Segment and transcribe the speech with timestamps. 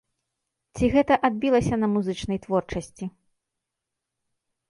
[0.77, 3.05] Ці гэта адбілася на музычнай творчасці?